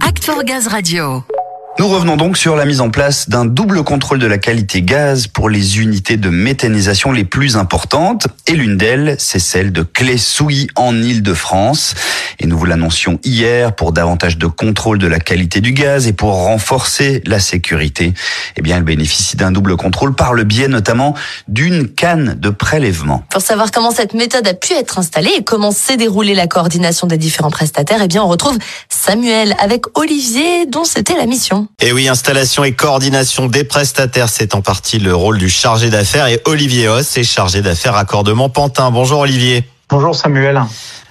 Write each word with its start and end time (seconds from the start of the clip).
Act 0.00 0.24
for 0.24 0.42
Gaz 0.42 0.66
Radio. 0.72 1.35
Nous 1.78 1.88
revenons 1.88 2.16
donc 2.16 2.38
sur 2.38 2.56
la 2.56 2.64
mise 2.64 2.80
en 2.80 2.88
place 2.88 3.28
d'un 3.28 3.44
double 3.44 3.84
contrôle 3.84 4.18
de 4.18 4.26
la 4.26 4.38
qualité 4.38 4.80
gaz 4.80 5.26
pour 5.26 5.50
les 5.50 5.78
unités 5.78 6.16
de 6.16 6.30
méthanisation 6.30 7.12
les 7.12 7.24
plus 7.24 7.58
importantes. 7.58 8.28
Et 8.46 8.52
l'une 8.52 8.78
d'elles, 8.78 9.16
c'est 9.18 9.38
celle 9.38 9.72
de 9.72 9.82
Clé-Souilly 9.82 10.68
en 10.74 10.96
Ile-de-France. 10.96 11.94
Et 12.38 12.46
nous 12.46 12.56
vous 12.56 12.64
l'annoncions 12.64 13.20
hier 13.24 13.74
pour 13.74 13.92
davantage 13.92 14.38
de 14.38 14.46
contrôle 14.46 14.98
de 14.98 15.06
la 15.06 15.20
qualité 15.20 15.60
du 15.60 15.72
gaz 15.72 16.06
et 16.06 16.14
pour 16.14 16.32
renforcer 16.32 17.22
la 17.26 17.40
sécurité. 17.40 18.14
Eh 18.56 18.62
bien, 18.62 18.78
elle 18.78 18.82
bénéficie 18.82 19.36
d'un 19.36 19.52
double 19.52 19.76
contrôle 19.76 20.14
par 20.14 20.32
le 20.32 20.44
biais 20.44 20.68
notamment 20.68 21.14
d'une 21.46 21.88
canne 21.88 22.36
de 22.40 22.48
prélèvement. 22.48 23.22
Pour 23.30 23.42
savoir 23.42 23.70
comment 23.70 23.90
cette 23.90 24.14
méthode 24.14 24.48
a 24.48 24.54
pu 24.54 24.72
être 24.72 24.98
installée 24.98 25.32
et 25.36 25.44
comment 25.44 25.72
s'est 25.72 25.98
déroulée 25.98 26.34
la 26.34 26.46
coordination 26.46 27.06
des 27.06 27.18
différents 27.18 27.50
prestataires, 27.50 28.00
eh 28.02 28.08
bien, 28.08 28.22
on 28.22 28.28
retrouve 28.28 28.56
Samuel 28.88 29.54
avec 29.58 29.84
Olivier 29.94 30.64
dont 30.66 30.84
c'était 30.84 31.16
la 31.16 31.26
mission. 31.26 31.65
Et 31.80 31.92
oui, 31.92 32.08
installation 32.08 32.64
et 32.64 32.72
coordination 32.72 33.46
des 33.46 33.64
prestataires, 33.64 34.28
c'est 34.28 34.54
en 34.54 34.62
partie 34.62 34.98
le 34.98 35.14
rôle 35.14 35.38
du 35.38 35.48
chargé 35.48 35.90
d'affaires. 35.90 36.26
Et 36.26 36.40
Olivier 36.44 36.88
Hoss 36.88 37.16
est 37.16 37.24
chargé 37.24 37.62
d'affaires 37.62 37.94
raccordement 37.94 38.48
Pantin. 38.48 38.90
Bonjour 38.90 39.20
Olivier. 39.20 39.64
Bonjour 39.88 40.14
Samuel. 40.14 40.60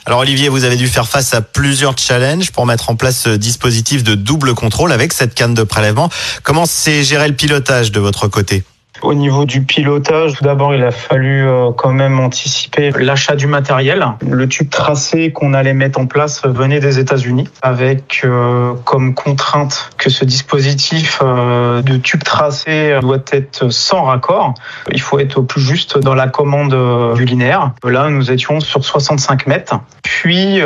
Alors 0.05 0.19
Olivier, 0.19 0.49
vous 0.49 0.65
avez 0.65 0.75
dû 0.75 0.87
faire 0.87 1.07
face 1.07 1.33
à 1.33 1.41
plusieurs 1.41 1.97
challenges 1.97 2.51
pour 2.51 2.65
mettre 2.65 2.89
en 2.89 2.95
place 2.95 3.21
ce 3.21 3.29
dispositif 3.29 4.03
de 4.03 4.13
double 4.13 4.53
contrôle 4.53 4.91
avec 4.91 5.13
cette 5.13 5.33
canne 5.33 5.53
de 5.53 5.63
prélèvement. 5.63 6.09
Comment 6.43 6.65
s'est 6.65 7.03
géré 7.03 7.27
le 7.27 7.35
pilotage 7.35 7.91
de 7.91 7.99
votre 7.99 8.27
côté? 8.27 8.63
Au 9.01 9.13
niveau 9.13 9.45
du 9.45 9.61
pilotage, 9.61 10.33
tout 10.33 10.43
d'abord, 10.43 10.73
il 10.73 10.83
a 10.83 10.91
fallu 10.91 11.47
euh, 11.47 11.71
quand 11.75 11.91
même 11.91 12.19
anticiper 12.19 12.91
l'achat 12.91 13.35
du 13.35 13.47
matériel. 13.47 14.05
Le 14.21 14.47
tube 14.47 14.69
tracé 14.69 15.31
qu'on 15.31 15.53
allait 15.53 15.73
mettre 15.73 15.99
en 15.99 16.05
place 16.05 16.43
venait 16.45 16.79
des 16.79 16.99
États-Unis, 16.99 17.47
avec 17.61 18.21
euh, 18.23 18.73
comme 18.85 19.13
contrainte 19.13 19.91
que 19.97 20.09
ce 20.09 20.25
dispositif 20.25 21.19
euh, 21.21 21.81
de 21.81 21.97
tube 21.97 22.23
tracé 22.23 22.97
doit 23.01 23.23
être 23.31 23.69
sans 23.69 24.03
raccord. 24.03 24.53
Il 24.91 25.01
faut 25.01 25.19
être 25.19 25.37
au 25.37 25.43
plus 25.43 25.61
juste 25.61 25.97
dans 25.97 26.15
la 26.15 26.27
commande 26.27 27.15
du 27.15 27.25
linéaire. 27.25 27.71
Là, 27.83 28.09
nous 28.09 28.31
étions 28.31 28.59
sur 28.59 28.83
65 28.83 29.47
mètres. 29.47 29.75
Puis 30.03 30.61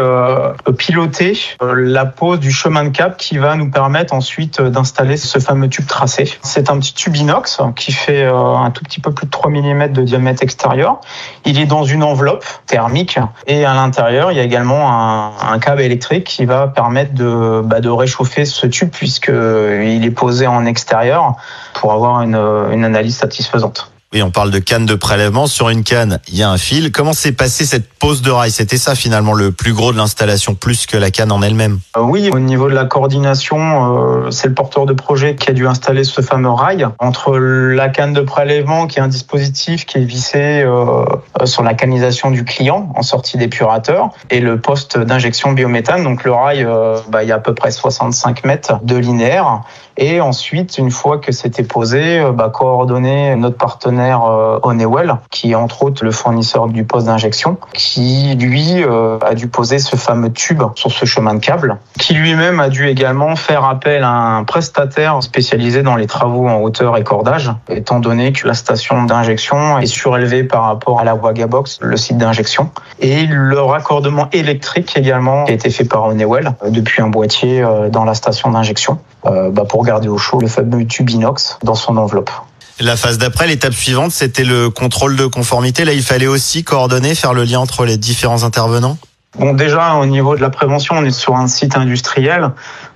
piloter 0.77 1.39
la 1.61 2.05
pose 2.05 2.39
du 2.39 2.51
chemin 2.51 2.83
de 2.83 2.89
cap 2.89 3.17
qui 3.17 3.37
va 3.37 3.55
nous 3.55 3.71
permettre 3.71 4.13
ensuite 4.13 4.61
d'installer 4.61 5.17
ce 5.17 5.39
fameux 5.39 5.69
tube 5.69 5.87
tracé. 5.87 6.31
C'est 6.43 6.69
un 6.69 6.79
petit 6.79 6.93
tube 6.93 7.15
inox 7.15 7.59
qui 7.75 7.91
fait 7.91 8.18
euh, 8.23 8.55
un 8.55 8.71
tout 8.71 8.83
petit 8.83 8.99
peu 8.99 9.11
plus 9.11 9.25
de 9.25 9.31
3 9.31 9.51
mm 9.51 9.91
de 9.91 10.03
diamètre 10.03 10.43
extérieur. 10.43 10.99
Il 11.45 11.59
est 11.59 11.65
dans 11.65 11.83
une 11.83 12.03
enveloppe 12.03 12.45
thermique 12.65 13.19
et 13.47 13.65
à 13.65 13.73
l'intérieur, 13.73 14.31
il 14.31 14.37
y 14.37 14.39
a 14.39 14.43
également 14.43 15.33
un, 15.41 15.59
câble 15.59 15.81
électrique 15.81 16.25
qui 16.25 16.45
va 16.45 16.67
permettre 16.67 17.13
de, 17.13 17.61
bah, 17.63 17.81
de 17.81 17.89
réchauffer 17.89 18.45
ce 18.45 18.65
tube 18.67 18.89
puisqu'il 18.89 20.05
est 20.05 20.11
posé 20.11 20.47
en 20.47 20.65
extérieur 20.65 21.35
pour 21.73 21.91
avoir 21.91 22.21
une, 22.21 22.35
une 22.71 22.85
analyse 22.85 23.17
satisfaisante. 23.17 23.91
Oui, 24.11 24.23
on 24.23 24.31
parle 24.31 24.49
de 24.49 24.57
canne 24.57 24.87
de 24.87 24.95
prélèvement. 24.95 25.45
Sur 25.45 25.69
une 25.69 25.83
canne, 25.83 26.17
il 26.29 26.35
y 26.35 26.41
a 26.41 26.49
un 26.49 26.57
fil. 26.57 26.91
Comment 26.91 27.13
s'est 27.13 27.31
passée 27.31 27.63
cette 27.63 27.87
pose 27.87 28.23
de 28.23 28.31
rail? 28.31 28.49
C'était 28.49 28.79
ça 28.79 28.95
finalement 28.95 29.33
le 29.33 29.51
plus 29.51 29.71
gros 29.71 29.91
de 29.91 29.97
l'installation, 29.97 30.55
plus 30.55 30.87
que 30.87 30.97
la 30.97 31.11
canne 31.11 31.31
en 31.31 31.43
elle-même? 31.43 31.77
Euh, 31.95 32.01
Oui, 32.01 32.31
au 32.33 32.39
niveau 32.39 32.69
de 32.69 32.73
la 32.73 32.85
coordination, 32.85 34.23
euh, 34.25 34.31
c'est 34.31 34.47
le 34.47 34.55
porteur 34.55 34.87
de 34.87 34.93
projet 34.93 35.35
qui 35.35 35.51
a 35.51 35.53
dû 35.53 35.67
installer 35.67 36.03
ce 36.03 36.21
fameux 36.21 36.49
rail 36.49 36.87
entre 36.97 37.37
la 37.37 37.89
canne 37.89 38.13
de 38.13 38.21
prélèvement, 38.21 38.87
qui 38.87 38.97
est 38.97 39.03
un 39.03 39.07
dispositif 39.07 39.85
qui 39.85 39.99
est 39.99 40.05
vissé 40.05 40.63
euh, 40.63 41.05
sur 41.45 41.61
la 41.61 41.75
canisation 41.75 42.31
du 42.31 42.45
client 42.45 42.91
en 42.95 43.03
sortie 43.03 43.37
d'épurateur, 43.37 44.09
et 44.31 44.39
le 44.39 44.59
poste 44.59 44.97
d'injection 44.97 45.51
biométhane. 45.51 46.03
Donc 46.03 46.23
le 46.23 46.31
rail, 46.31 46.67
bah, 47.09 47.21
il 47.21 47.29
y 47.29 47.31
a 47.31 47.35
à 47.35 47.39
peu 47.39 47.53
près 47.53 47.69
65 47.69 48.43
mètres 48.43 48.79
de 48.81 48.95
linéaire. 48.95 49.61
Et 49.97 50.21
ensuite, 50.21 50.77
une 50.77 50.91
fois 50.91 51.17
que 51.17 51.31
c'était 51.31 51.63
posé, 51.63 52.23
bah, 52.33 52.49
coordonner 52.49 53.35
notre 53.35 53.57
partenaire 53.57 53.98
euh, 53.99 54.59
Honeywell, 54.63 55.17
qui 55.31 55.51
est 55.51 55.55
entre 55.55 55.83
autres 55.83 56.03
le 56.03 56.11
fournisseur 56.11 56.67
du 56.67 56.83
poste 56.83 57.07
d'injection, 57.07 57.57
qui 57.73 58.35
lui 58.35 58.83
euh, 58.83 59.17
a 59.19 59.33
dû 59.33 59.47
poser 59.47 59.79
ce 59.79 59.95
fameux 59.95 60.31
tube 60.31 60.63
sur 60.75 60.91
ce 60.91 61.05
chemin 61.05 61.33
de 61.35 61.39
câble, 61.39 61.77
qui 61.99 62.13
lui-même 62.13 62.59
a 62.59 62.69
dû 62.69 62.87
également 62.87 63.35
faire 63.35 63.65
appel 63.65 64.03
à 64.03 64.11
un 64.11 64.43
prestataire 64.43 65.21
spécialisé 65.21 65.83
dans 65.83 65.95
les 65.95 66.07
travaux 66.07 66.47
en 66.47 66.61
hauteur 66.61 66.97
et 66.97 67.03
cordage, 67.03 67.51
étant 67.69 67.99
donné 67.99 68.31
que 68.33 68.47
la 68.47 68.53
station 68.53 69.03
d'injection 69.03 69.79
est 69.79 69.85
surélevée 69.85 70.43
par 70.43 70.63
rapport 70.63 70.99
à 70.99 71.03
la 71.03 71.15
Wagabox, 71.15 71.79
le 71.81 71.97
site 71.97 72.17
d'injection, 72.17 72.71
et 72.99 73.25
le 73.25 73.59
raccordement 73.59 74.29
électrique 74.31 74.97
également 74.97 75.45
a 75.45 75.51
été 75.51 75.69
fait 75.69 75.85
par 75.85 76.05
Honeywell 76.05 76.53
euh, 76.63 76.69
depuis 76.69 77.01
un 77.01 77.09
boîtier 77.09 77.65
dans 77.91 78.05
la 78.05 78.13
station 78.13 78.51
d'injection 78.51 78.99
bah, 79.23 79.65
pour 79.67 79.83
garder 79.83 80.07
au 80.07 80.17
chaud 80.17 80.39
le 80.39 80.47
fameux 80.47 80.85
tube 80.85 81.09
inox 81.09 81.59
dans 81.63 81.75
son 81.75 81.97
enveloppe. 81.97 82.31
La 82.81 82.95
phase 82.95 83.17
d'après, 83.17 83.47
l'étape 83.47 83.73
suivante, 83.73 84.11
c'était 84.11 84.45
le 84.45 84.69
contrôle 84.69 85.17
de 85.17 85.25
conformité. 85.25 85.83
Là, 85.83 85.91
il 85.91 86.01
fallait 86.01 86.27
aussi 86.27 86.63
coordonner, 86.63 87.13
faire 87.13 87.33
le 87.33 87.43
lien 87.43 87.59
entre 87.59 87.85
les 87.85 87.97
différents 87.97 88.43
intervenants. 88.43 88.97
Bon, 89.37 89.53
déjà, 89.53 89.95
au 89.95 90.05
niveau 90.05 90.35
de 90.35 90.41
la 90.41 90.49
prévention, 90.49 90.95
on 90.97 91.03
est 91.03 91.11
sur 91.11 91.35
un 91.35 91.47
site 91.47 91.75
industriel. 91.75 92.51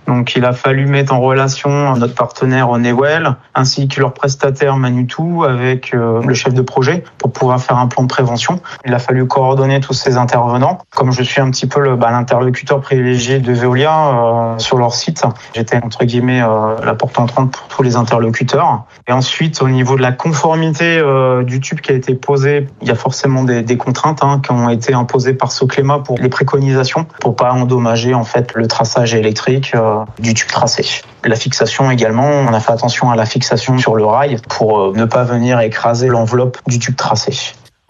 Donc 0.07 0.35
il 0.35 0.45
a 0.45 0.53
fallu 0.53 0.85
mettre 0.85 1.13
en 1.13 1.19
relation 1.19 1.95
notre 1.95 2.15
partenaire 2.15 2.69
Honeywell 2.69 3.35
ainsi 3.55 3.87
que 3.87 3.99
leur 3.99 4.13
prestataire 4.13 4.77
Manitou 4.77 5.43
avec 5.43 5.93
euh, 5.93 6.21
le 6.21 6.33
chef 6.33 6.53
de 6.53 6.61
projet 6.61 7.03
pour 7.17 7.31
pouvoir 7.31 7.61
faire 7.61 7.77
un 7.77 7.87
plan 7.87 8.03
de 8.03 8.07
prévention. 8.07 8.59
Il 8.85 8.93
a 8.93 8.99
fallu 8.99 9.25
coordonner 9.27 9.79
tous 9.79 9.93
ces 9.93 10.17
intervenants. 10.17 10.79
Comme 10.95 11.11
je 11.11 11.23
suis 11.23 11.41
un 11.41 11.49
petit 11.51 11.67
peu 11.67 11.95
bah, 11.95 12.11
l'interlocuteur 12.11 12.81
privilégié 12.81 13.39
de 13.39 13.53
Veolia 13.53 13.93
euh, 13.93 14.57
sur 14.59 14.77
leur 14.77 14.93
site, 14.93 15.23
j'étais 15.55 15.77
entre 15.83 16.05
guillemets 16.05 16.41
euh, 16.41 16.75
la 16.83 16.95
porte 16.95 17.19
entrante 17.19 17.51
pour 17.51 17.67
tous 17.67 17.83
les 17.83 17.95
interlocuteurs. 17.95 18.83
Et 19.07 19.11
ensuite, 19.11 19.61
au 19.61 19.69
niveau 19.69 19.95
de 19.95 20.01
la 20.01 20.11
conformité 20.11 21.01
du 21.43 21.59
tube 21.59 21.79
qui 21.81 21.91
a 21.91 21.95
été 21.95 22.15
posé, 22.15 22.67
il 22.81 22.87
y 22.87 22.91
a 22.91 22.95
forcément 22.95 23.43
des, 23.43 23.61
des 23.61 23.77
contraintes 23.77 24.23
hein, 24.23 24.41
qui 24.43 24.51
ont 24.51 24.69
été 24.69 24.93
imposées 24.93 25.33
par 25.33 25.51
Soclema 25.51 25.99
pour 25.99 26.17
les 26.17 26.29
préconisations 26.29 27.05
pour 27.19 27.35
pas 27.35 27.51
endommager 27.51 28.13
en 28.13 28.23
fait 28.23 28.53
le 28.55 28.67
traçage 28.67 29.13
électrique 29.15 29.75
du 30.19 30.33
tube 30.33 30.49
tracé. 30.49 30.85
La 31.23 31.35
fixation 31.35 31.89
également, 31.91 32.27
on 32.27 32.53
a 32.53 32.59
fait 32.59 32.71
attention 32.71 33.11
à 33.11 33.15
la 33.15 33.25
fixation 33.25 33.77
sur 33.77 33.95
le 33.95 34.05
rail 34.05 34.37
pour 34.49 34.79
euh, 34.79 34.93
ne 34.95 35.05
pas 35.05 35.23
venir 35.23 35.59
écraser 35.59 36.07
l'enveloppe 36.07 36.57
du 36.67 36.79
tube 36.79 36.95
tracé. 36.95 37.33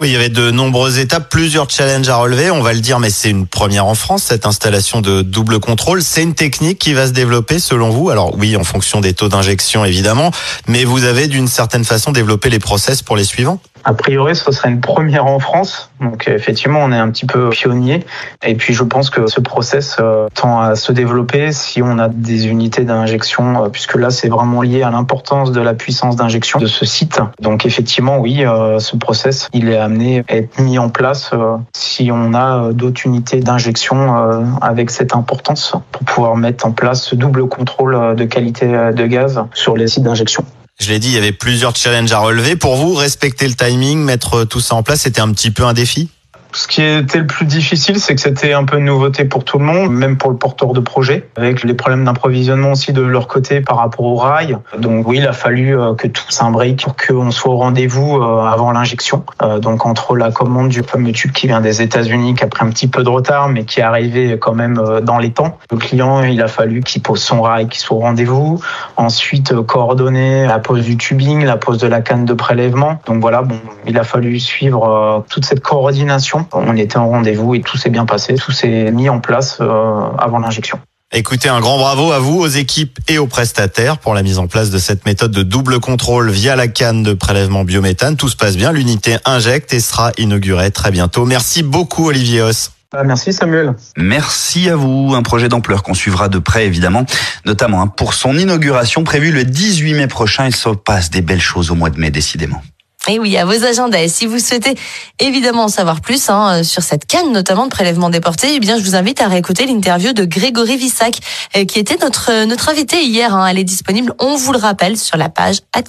Oui, 0.02 0.10
il 0.10 0.14
y 0.14 0.16
avait 0.16 0.30
de 0.30 0.52
nombreuses 0.52 0.98
étapes, 0.98 1.30
plusieurs 1.30 1.70
challenges 1.70 2.10
à 2.10 2.16
relever. 2.16 2.50
On 2.50 2.62
va 2.62 2.74
le 2.74 2.82
dire, 2.82 3.00
mais 3.00 3.12
c'est 3.12 3.30
une 3.30 3.46
première 3.46 3.86
en 3.86 3.94
France, 3.94 4.24
cette 4.24 4.46
installation 4.46 5.02
de 5.02 5.22
double 5.22 5.60
contrôle. 5.60 6.02
C'est 6.02 6.24
une 6.24 6.34
technique 6.34 6.80
qui 6.80 6.94
va 6.94 7.08
se 7.08 7.12
développer 7.12 7.60
selon 7.60 7.90
vous? 7.90 8.10
Alors 8.10 8.36
oui, 8.36 8.58
en 8.58 8.64
fonction 8.64 9.02
des 9.02 9.14
taux 9.14 9.30
d'injection, 9.30 9.86
évidemment, 9.86 10.32
mais 10.68 10.84
vous 10.84 11.04
avez 11.04 11.28
d'une 11.28 11.48
certaine 11.48 11.86
façon 11.86 12.12
développé 12.12 12.50
les 12.50 12.60
process 12.60 13.02
pour 13.02 13.16
les 13.16 13.24
suivants? 13.24 13.60
A 13.84 13.94
priori, 13.94 14.36
ce 14.36 14.52
serait 14.52 14.70
une 14.70 14.82
première 14.82 15.26
en 15.26 15.40
France. 15.40 15.92
Donc 16.00 16.28
effectivement, 16.28 16.80
on 16.82 16.92
est 16.92 16.98
un 16.98 17.10
petit 17.10 17.26
peu 17.26 17.50
pionnier. 17.50 18.06
Et 18.46 18.56
puis 18.56 18.74
je 18.74 18.84
pense 18.84 19.10
que 19.10 19.28
ce 19.28 19.40
process 19.40 19.98
euh, 20.00 20.28
tend 20.34 20.60
à 20.60 20.76
se 20.76 20.92
développer 20.92 21.52
si 21.52 21.82
on 21.82 22.00
a 22.00 22.08
des 22.08 22.48
unités 22.48 22.84
d'injection, 22.84 23.66
euh, 23.66 23.70
puisque 23.70 23.96
là 23.96 24.10
c'est 24.10 24.30
vraiment 24.30 24.62
lié 24.62 24.84
à 24.84 24.90
l'importance 24.90 25.52
de 25.52 25.62
la 25.62 25.74
puissance 25.74 26.16
d'injection 26.16 26.60
de 26.60 26.66
ce 26.66 26.86
site. 26.86 27.20
Donc 27.40 27.66
effectivement, 27.66 28.20
oui, 28.20 28.46
euh, 28.46 28.80
ce 28.80 28.96
process, 28.96 29.50
il 29.54 29.70
est 29.70 29.78
amené 29.78 30.24
à 30.30 30.38
être 30.38 30.60
mis 30.60 30.80
en 30.80 30.90
place 30.90 31.32
si 31.74 32.10
on 32.12 32.34
a 32.34 32.72
d'autres 32.72 33.06
unités 33.06 33.40
d'injection 33.40 34.58
avec 34.62 34.90
cette 34.90 35.16
importance 35.16 35.74
pour 35.92 36.04
pouvoir 36.04 36.36
mettre 36.36 36.66
en 36.66 36.72
place 36.72 37.04
ce 37.04 37.16
double 37.16 37.48
contrôle 37.48 38.16
de 38.16 38.24
qualité 38.26 38.68
de 38.68 39.06
gaz 39.06 39.44
sur 39.54 39.76
les 39.76 39.88
sites 39.88 40.04
d'injection. 40.04 40.46
Je 40.80 40.90
l'ai 40.90 41.00
dit, 41.00 41.10
il 41.10 41.14
y 41.14 41.18
avait 41.18 41.32
plusieurs 41.32 41.76
challenges 41.76 42.12
à 42.12 42.20
relever. 42.20 42.56
Pour 42.56 42.76
vous, 42.76 42.94
respecter 42.94 43.48
le 43.48 43.54
timing, 43.54 44.00
mettre 44.00 44.44
tout 44.44 44.60
ça 44.60 44.76
en 44.76 44.84
place, 44.84 45.02
c'était 45.02 45.22
un 45.22 45.32
petit 45.32 45.52
peu 45.52 45.64
un 45.64 45.74
défi? 45.74 46.10
Ce 46.54 46.68
qui 46.68 46.82
était 46.82 47.20
le 47.20 47.28
plus 47.28 47.46
difficile, 47.46 48.00
c'est 48.00 48.16
que 48.16 48.22
c'était 48.22 48.54
un 48.54 48.64
peu 48.64 48.78
une 48.78 48.86
nouveauté 48.86 49.26
pour 49.26 49.44
tout 49.44 49.58
le 49.58 49.66
monde, 49.66 49.92
même 49.92 50.18
pour 50.18 50.30
le 50.30 50.38
porteur 50.38 50.74
de 50.74 50.80
projet, 50.80 51.28
avec 51.36 51.64
les 51.64 51.74
problèmes 51.74 52.06
d'approvisionnement 52.06 52.72
aussi 52.72 52.94
de 52.94 53.02
leur 53.02 53.28
côté 53.28 53.62
par 53.62 53.78
rapport 53.78 54.06
au 54.06 54.16
rail. 54.16 54.58
Donc 54.78 55.08
oui, 55.08 55.18
il 55.18 55.28
a 55.28 55.34
fallu 55.34 55.78
euh, 55.78 55.94
que 55.94 56.08
tout 56.08 56.30
s'imbrique 56.30 56.84
pour 56.84 56.96
qu'on 56.96 57.32
soit 57.32 57.54
au 57.54 57.58
rendez-vous 57.58 58.18
euh, 58.18 58.46
avant 58.46 58.72
l'injection. 58.72 59.24
Euh, 59.42 59.60
donc 59.60 59.86
entre 59.86 60.16
la 60.16 60.32
commande 60.32 60.70
du 60.70 60.84
fameux 60.84 61.12
tube 61.12 61.32
qui 61.32 61.48
vient 61.48 61.62
des 61.62 61.82
États-Unis, 61.82 62.36
qui 62.36 62.44
a 62.44 62.48
pris 62.48 62.66
un 62.66 62.70
petit 62.70 62.88
peu 62.88 63.04
de 63.04 63.10
retard, 63.10 63.50
mais 63.50 63.66
qui 63.66 63.80
est 63.80 63.84
arrivé 63.84 64.38
quand 64.40 64.54
même 64.54 64.82
dans 65.02 65.18
les 65.18 65.32
temps. 65.32 65.58
Le 65.72 65.78
client, 65.78 66.24
il 66.24 66.42
a 66.42 66.48
fallu 66.48 66.82
qu'il 66.82 67.02
pose 67.02 67.22
son 67.22 67.42
rail, 67.42 67.68
qu'il 67.68 67.80
soit 67.80 67.98
au 67.98 68.02
rendez-vous. 68.02 68.62
Ensuite, 68.98 69.54
coordonner 69.62 70.46
la 70.46 70.60
pose 70.60 70.84
du 70.84 70.98
tubing, 70.98 71.44
la 71.46 71.58
pose 71.58 71.78
de 71.78 71.88
la 71.88 72.02
canne 72.02 72.26
de 72.26 72.34
prélèvement. 72.34 73.02
Donc 73.08 73.22
voilà, 73.22 73.42
bon, 73.42 73.58
il 73.86 73.98
a 73.98 74.04
fallu 74.04 74.40
suivre 74.40 75.24
toute 75.30 75.46
cette 75.46 75.62
coordination 75.62 76.43
on 76.52 76.76
était 76.76 76.98
en 76.98 77.10
rendez-vous 77.10 77.56
et 77.56 77.62
tout 77.62 77.78
s'est 77.78 77.90
bien 77.90 78.06
passé, 78.06 78.36
tout 78.36 78.52
s'est 78.52 78.92
mis 78.92 79.10
en 79.10 79.20
place 79.20 79.58
euh, 79.62 80.02
avant 80.18 80.40
l'injection. 80.40 80.80
Écoutez, 81.16 81.48
un 81.48 81.60
grand 81.60 81.78
bravo 81.78 82.12
à 82.12 82.18
vous, 82.18 82.40
aux 82.40 82.48
équipes 82.48 82.98
et 83.08 83.20
aux 83.20 83.28
prestataires 83.28 84.00
pour 84.00 84.16
la 84.16 84.24
mise 84.24 84.40
en 84.40 84.48
place 84.48 84.72
de 84.72 84.80
cette 84.80 85.06
méthode 85.06 85.30
de 85.30 85.44
double 85.44 85.80
contrôle 85.80 86.32
via 86.32 86.56
la 86.56 86.68
canne 86.68 87.04
de 87.04 87.14
prélèvement 87.14 87.64
biométhane. 87.64 88.18
Tout 88.18 88.30
se 88.30 88.36
passe 88.36 88.58
bien, 88.58 88.72
l'unité 88.72 89.18
injecte 89.24 89.74
et 89.74 89.80
sera 89.80 90.12
inaugurée 90.18 90.72
très 90.72 90.90
bientôt. 90.90 91.26
Merci 91.26 91.62
beaucoup 91.62 92.08
Olivier 92.08 92.42
Os. 92.42 92.72
Bah, 92.92 93.04
merci 93.04 93.32
Samuel. 93.32 93.76
Merci 93.96 94.70
à 94.70 94.76
vous. 94.76 95.14
Un 95.16 95.22
projet 95.22 95.50
d'ampleur 95.50 95.84
qu'on 95.84 95.94
suivra 95.94 96.30
de 96.30 96.40
près 96.40 96.66
évidemment, 96.66 97.06
notamment 97.46 97.84
hein, 97.84 97.88
pour 97.88 98.16
son 98.16 98.36
inauguration 98.36 99.04
prévue 99.04 99.32
le 99.32 99.46
18 99.46 99.94
mai 99.94 100.08
prochain. 100.08 100.48
Il 100.48 100.56
se 100.56 100.70
passe 100.70 101.12
des 101.12 101.22
belles 101.22 101.42
choses 101.42 101.70
au 101.70 101.76
mois 101.76 101.92
de 101.92 102.00
mai 102.00 102.10
décidément. 102.10 102.64
Et 103.10 103.20
oui, 103.20 103.38
à 103.38 103.44
vos 103.44 103.66
agendas. 103.66 104.02
Et 104.02 104.08
si 104.08 104.26
vous 104.26 104.40
souhaitez 104.40 104.76
évidemment 105.20 105.66
en 105.66 105.68
savoir 105.68 106.00
plus 106.00 106.30
hein, 106.30 106.64
sur 106.64 106.84
cette 106.84 107.06
canne, 107.06 107.34
notamment 107.34 107.66
de 107.66 107.70
prélèvement 107.70 108.10
déporté, 108.10 108.56
eh 108.56 108.60
bien, 108.60 108.78
je 108.78 108.84
vous 108.84 108.96
invite 108.96 109.22
à 109.22 109.28
réécouter 109.28 109.66
l'interview 109.66 110.14
de 110.14 110.24
Grégory 110.24 110.78
Vissac, 110.78 111.18
euh, 111.58 111.66
qui 111.66 111.80
était 111.80 111.98
notre, 112.02 112.46
notre 112.46 112.70
invité 112.70 113.04
hier. 113.04 113.36
Hein. 113.36 113.48
Elle 113.48 113.60
est 113.60 113.66
disponible, 113.66 114.14
on 114.20 114.36
vous 114.38 114.54
le 114.54 114.60
rappelle, 114.60 114.98
sur 114.98 115.18
la 115.18 115.28
page 115.28 115.58
At. 115.74 115.84